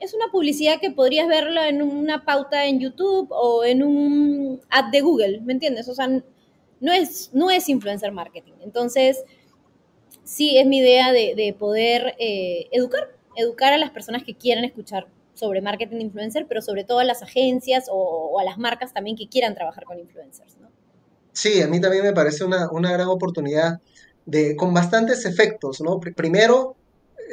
[0.00, 4.90] es una publicidad que podrías verla en una pauta en YouTube o en un ad
[4.90, 5.88] de Google, ¿me entiendes?
[5.88, 8.54] O sea, no es, no es influencer marketing.
[8.62, 9.22] Entonces,
[10.24, 15.06] sí es mi idea de, poder eh, educar, educar a las personas que quieran escuchar
[15.34, 19.16] sobre marketing de influencer, pero sobre todo a las agencias o, a las marcas también
[19.16, 20.56] que quieran trabajar con influencers.
[21.32, 23.80] Sí, a mí también me parece una, una gran oportunidad
[24.30, 25.98] de, con bastantes efectos, ¿no?
[26.00, 26.76] Primero,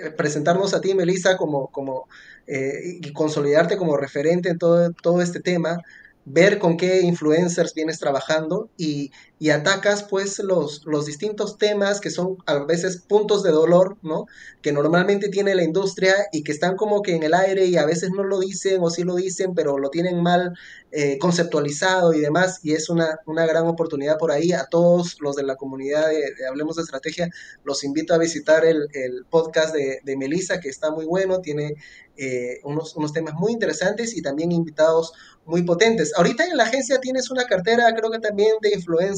[0.04, 2.08] eh, presentarnos a ti, Melissa, como, como
[2.48, 5.82] eh, y consolidarte como referente en todo, todo este tema,
[6.26, 12.10] ver con qué influencers vienes trabajando y, y, atacas pues los, los distintos temas que
[12.10, 14.26] son a veces puntos de dolor, ¿no?
[14.62, 17.86] Que normalmente tiene la industria y que están como que en el aire y a
[17.86, 20.54] veces no lo dicen o sí lo dicen, pero lo tienen mal
[20.92, 24.52] eh, conceptualizado y demás y es una, una, gran oportunidad por ahí.
[24.52, 27.30] A todos los de la comunidad de, Hablemos de Estrategia
[27.64, 31.76] los invito a visitar el, el podcast de, de Melissa que está muy bueno, tiene
[32.20, 35.14] eh, unos, unos temas muy interesantes y también invitados
[35.46, 36.14] muy potentes.
[36.16, 38.70] Ahorita en la agencia tienes una cartera, creo que también de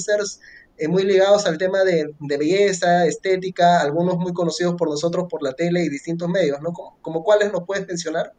[0.09, 0.39] influencers
[0.77, 5.53] eh, muy ligados al tema de, belleza, estética, algunos muy conocidos por nosotros por la
[5.53, 6.73] tele y distintos medios, ¿no?
[7.01, 8.33] ¿Como, cuáles nos puedes mencionar?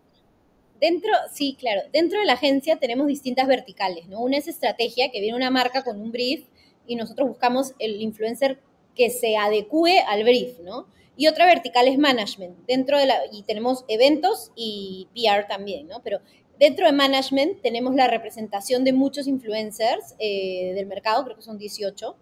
[0.81, 1.83] Dentro, sí, claro.
[1.93, 4.21] Dentro de la agencia tenemos distintas verticales, ¿no?
[4.21, 6.45] Una es estrategia, que viene una marca con un brief
[6.87, 8.59] y nosotros buscamos el influencer
[8.95, 10.87] que se adecue al brief, ¿no?
[11.17, 16.01] Y otra vertical es management, dentro de la, y tenemos eventos y PR también, ¿no?
[16.03, 16.21] Pero
[16.61, 21.57] Dentro de management tenemos la representación de muchos influencers eh, del mercado, creo que son
[21.57, 22.15] 18,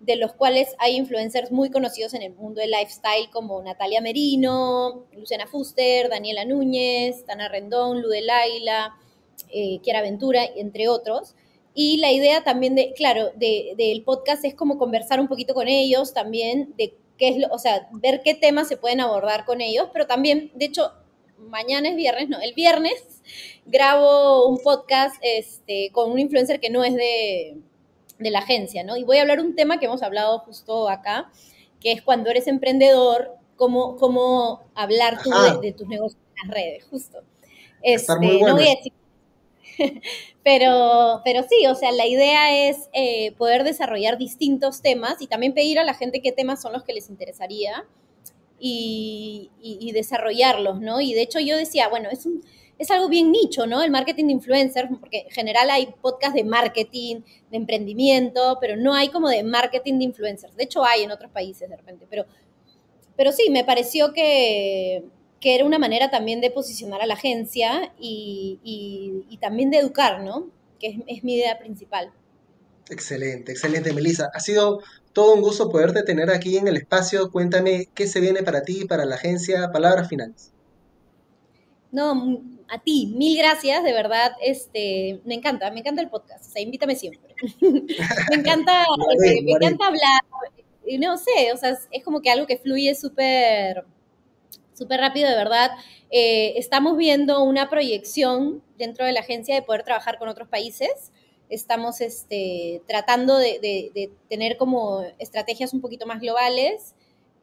[0.00, 5.06] de los cuales hay influencers muy conocidos en el mundo del lifestyle como Natalia Merino,
[5.16, 8.94] Luciana Fuster, Daniela Núñez, Tana Rendón, Lude Laila,
[9.48, 11.34] eh, Kiara Ventura, entre otros.
[11.72, 16.12] Y la idea también de, claro, del podcast es como conversar un poquito con ellos
[16.12, 19.88] también, de qué es lo, o sea, ver qué temas se pueden abordar con ellos,
[19.94, 20.92] pero también, de hecho,
[21.38, 23.22] mañana es viernes, no, el viernes
[23.68, 27.56] grabo un podcast este, con un influencer que no es de,
[28.18, 28.96] la agencia, ¿no?
[28.96, 31.30] Y voy a hablar un tema que hemos hablado justo acá,
[31.80, 36.84] que es cuando eres emprendedor, cómo, cómo hablar tú de, tus negocios en las redes,
[36.90, 37.18] justo.
[37.82, 38.92] Este, no voy a decir
[40.42, 45.54] pero, pero sí, o sea, la idea es eh, poder desarrollar distintos temas y también
[45.54, 47.84] pedir a la gente qué temas son los que les interesaría
[48.60, 49.50] y,
[49.92, 51.00] desarrollarlos, ¿no?
[51.00, 52.26] Y de hecho yo decía, bueno, es,
[52.78, 53.82] es algo bien nicho, ¿no?
[53.82, 58.94] El marketing de influencers, porque en general hay podcast de marketing, de emprendimiento, pero no
[58.94, 60.56] hay como de marketing de influencers.
[60.56, 62.24] De hecho hay en otros países de repente, pero,
[63.16, 65.04] pero sí, me pareció que
[65.40, 70.50] que era una manera también de posicionar a la agencia y, también de educar, ¿no?
[70.80, 72.12] Que es, mi idea principal.
[72.90, 74.30] Excelente, excelente, Melissa.
[74.34, 74.80] Ha sido
[75.12, 77.30] todo un gusto poderte tener aquí en el espacio.
[77.30, 79.70] Cuéntame qué se viene para ti, para la agencia.
[79.70, 80.52] Palabras finales.
[81.92, 86.50] No, a ti, mil gracias, de verdad, este, me encanta, me encanta el podcast, o
[86.50, 87.34] sea, invítame siempre.
[87.60, 88.82] me encanta,
[89.24, 90.20] eh, me encanta hablar,
[90.98, 93.84] no sé, o sea, es como que algo que fluye súper,
[94.74, 95.70] súper rápido, de verdad.
[96.10, 101.12] Eh, estamos viendo una proyección dentro de la agencia de poder trabajar con otros países.
[101.50, 106.94] Estamos este, tratando de, tener como estrategias un poquito más globales,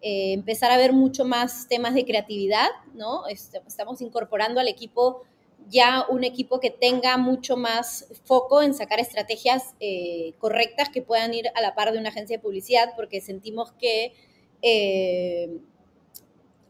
[0.07, 3.25] eh, empezar a ver mucho más temas de creatividad, ¿no?
[3.25, 5.23] Este, estamos incorporando al equipo
[5.67, 11.33] ya un equipo que tenga mucho más foco en sacar estrategias eh, correctas que puedan
[11.33, 14.13] ir a la par de una agencia de publicidad, porque sentimos que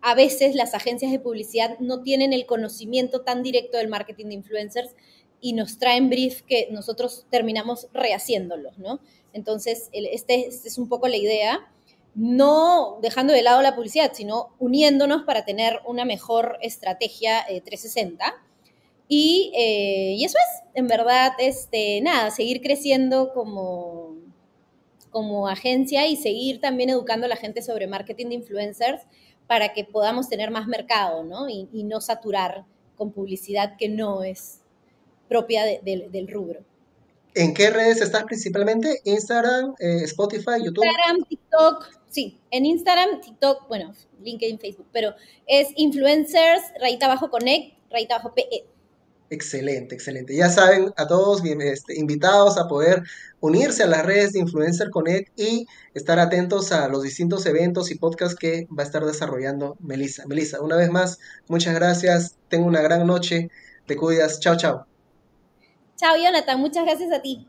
[0.01, 4.33] a veces las agencias de publicidad no tienen el conocimiento tan directo del marketing de
[4.35, 4.95] influencers
[5.41, 8.99] y nos traen brief que nosotros terminamos rehaciéndolos, ¿no?
[9.33, 11.71] Entonces, este, este, es un poco la idea,
[12.15, 18.25] no dejando de lado la publicidad, sino uniéndonos para tener una mejor estrategia 360.
[18.25, 18.31] Eh,
[19.07, 24.15] y, eh, y, eso es, en verdad, este, nada, seguir creciendo como,
[25.11, 29.03] como agencia y seguir también educando a la gente sobre marketing de influencers
[29.45, 31.49] para que podamos tener más mercado, ¿no?
[31.49, 34.61] Y, no saturar con publicidad que no es
[35.27, 36.63] propia del rubro.
[37.35, 39.01] ¿En qué redes estás principalmente?
[39.03, 40.85] ¿Instagram, eh, Spotify, YouTube?
[40.85, 42.39] Instagram, TikTok, sí.
[42.49, 45.13] En Instagram, TikTok, bueno, LinkedIn, Facebook, pero
[45.45, 48.65] es influencers, rayita abajo connect, rayita abajo PE.
[49.29, 50.33] Excelente, excelente.
[50.33, 53.03] Ya saben, a todos bien, este, invitados a poder
[53.41, 57.95] unirse a las redes de Influencer Connect y estar atentos a los distintos eventos y
[57.95, 60.25] podcasts que va a estar desarrollando Melissa.
[60.27, 61.17] Melissa, una vez más,
[61.47, 62.37] muchas gracias.
[62.49, 63.49] Tengo una gran noche.
[63.87, 64.39] Te cuidas.
[64.39, 64.94] Chao, chao.
[65.95, 66.59] Chao, Jonathan.
[66.59, 67.47] Muchas gracias a ti.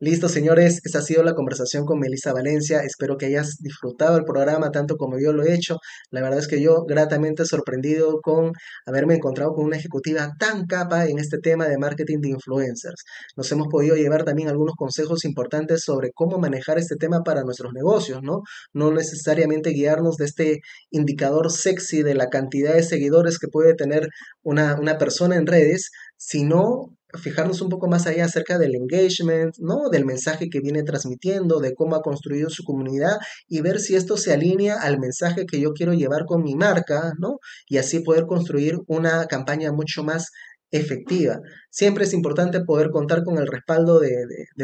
[0.00, 2.82] Listo, señores, esa ha sido la conversación con Melissa Valencia.
[2.82, 5.78] Espero que hayas disfrutado el programa tanto como yo lo he hecho.
[6.12, 8.52] La verdad es que yo gratamente sorprendido con
[8.86, 13.02] haberme encontrado con una ejecutiva tan capa en este tema de marketing de influencers.
[13.36, 17.72] Nos hemos podido llevar también algunos consejos importantes sobre cómo manejar este tema para nuestros
[17.72, 18.42] negocios, ¿no?
[18.72, 20.60] No necesariamente guiarnos de este
[20.92, 24.06] indicador sexy de la cantidad de seguidores que puede tener
[24.44, 29.88] una, una persona en redes, sino fijarnos un poco más allá acerca del engagement, ¿no?
[29.90, 34.16] Del mensaje que viene transmitiendo, de cómo ha construido su comunidad y ver si esto
[34.16, 37.38] se alinea al mensaje que yo quiero llevar con mi marca, ¿no?
[37.66, 40.30] Y así poder construir una campaña mucho más
[40.70, 41.40] efectiva.
[41.70, 44.10] Siempre es importante poder contar con el respaldo de,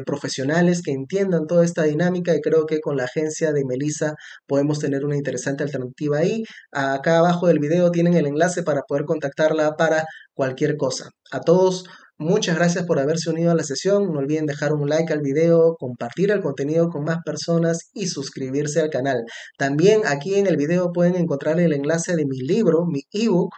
[0.04, 4.14] profesionales que entiendan toda esta dinámica y creo que con la agencia de Melissa
[4.46, 6.42] podemos tener una interesante alternativa ahí.
[6.72, 11.08] Acá abajo del video tienen el enlace para poder contactarla para cualquier cosa.
[11.30, 11.84] A todos
[12.18, 14.12] Muchas gracias por haberse unido a la sesión.
[14.12, 18.80] No olviden dejar un like al video, compartir el contenido con más personas y suscribirse
[18.80, 19.24] al canal.
[19.58, 23.50] También aquí en el video pueden encontrar el enlace de mi libro, mi ebook,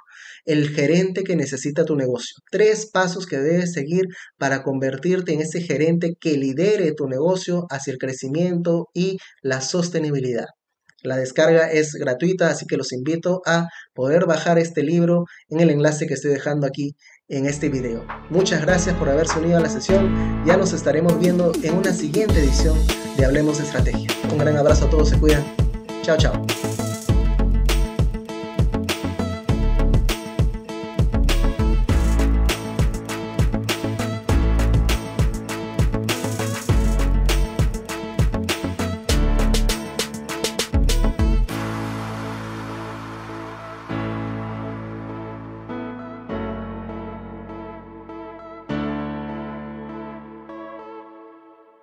[0.46, 2.36] El gerente que necesita tu negocio.
[2.50, 4.04] Tres pasos que debes seguir
[4.38, 10.46] para convertirte en ese gerente que lidere tu negocio hacia el crecimiento y la sostenibilidad.
[11.02, 15.70] La descarga es gratuita, así que los invito a poder bajar este libro en el
[15.70, 16.96] enlace que estoy dejando aquí
[17.28, 18.04] en este video.
[18.30, 20.44] Muchas gracias por haberse unido a la sesión.
[20.46, 22.76] Ya nos estaremos viendo en una siguiente edición
[23.16, 24.08] de Hablemos de Estrategia.
[24.30, 25.44] Un gran abrazo a todos, se cuidan.
[26.02, 26.46] Chao, chao.